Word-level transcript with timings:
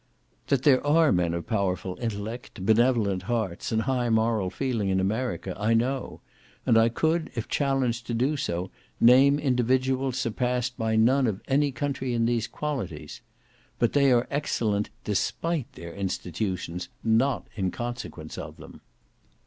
That 0.47 0.63
there 0.63 0.83
are 0.83 1.11
men 1.11 1.35
of 1.35 1.45
powerful 1.45 1.95
intellect, 2.01 2.65
benevolent 2.65 3.21
hearts, 3.21 3.71
and 3.71 3.83
high 3.83 4.09
moral 4.09 4.49
feeling 4.49 4.89
in 4.89 4.99
America, 4.99 5.53
I 5.59 5.75
know: 5.75 6.21
and 6.65 6.75
I 6.75 6.89
could, 6.89 7.29
if 7.35 7.47
challenged 7.47 8.07
to 8.07 8.15
do 8.15 8.35
so, 8.35 8.71
name 8.99 9.37
individuals 9.37 10.17
surpassed 10.17 10.75
by 10.75 10.95
none 10.95 11.27
of 11.27 11.39
any 11.47 11.71
country 11.71 12.15
in 12.15 12.25
these 12.25 12.47
qualities; 12.47 13.21
but 13.77 13.93
they 13.93 14.11
are 14.11 14.25
excellent, 14.31 14.89
despite 15.03 15.71
their 15.73 15.93
institutions, 15.93 16.89
not 17.03 17.45
in 17.55 17.69
consequence 17.69 18.39
of 18.39 18.57
them. 18.57 18.81